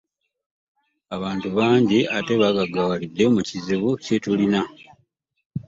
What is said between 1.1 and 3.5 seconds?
Abantu bangi ate bagaggawalidde mu